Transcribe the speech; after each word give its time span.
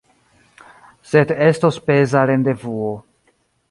Sed 1.11 1.35
estos 1.51 1.79
peza 1.91 2.27
rendevuo. 2.33 2.93